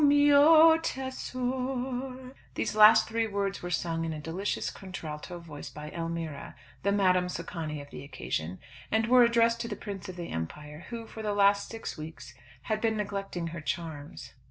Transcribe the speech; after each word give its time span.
"O, 0.03 0.03
mio 0.03 0.77
tesor." 0.79 2.33
These 2.55 2.75
last 2.75 3.07
three 3.07 3.27
words 3.27 3.61
were 3.61 3.69
sung 3.69 4.03
in 4.03 4.13
a 4.13 4.19
delicious 4.19 4.71
contralto 4.71 5.37
voice 5.37 5.69
by 5.69 5.91
Elmira, 5.91 6.55
the 6.81 6.91
Madame 6.91 7.29
Socani 7.29 7.79
of 7.83 7.91
the 7.91 8.03
occasion, 8.03 8.57
and 8.89 9.05
were 9.05 9.21
addressed 9.21 9.59
to 9.61 9.67
the 9.67 9.75
Prince 9.75 10.09
of 10.09 10.15
the 10.15 10.31
Empire, 10.31 10.87
who, 10.89 11.05
for 11.05 11.21
the 11.21 11.35
last 11.35 11.69
six 11.69 11.99
weeks, 11.99 12.33
had 12.63 12.81
been 12.81 12.97
neglecting 12.97 13.49
her 13.49 13.61
charms. 13.61 14.33